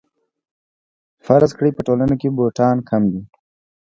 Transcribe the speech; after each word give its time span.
فرض 1.25 1.51
کړئ 1.57 1.71
په 1.75 1.81
ټولنه 1.87 2.15
کې 2.21 2.27
بوټان 2.37 2.77
کم 2.89 3.03
دي 3.11 3.21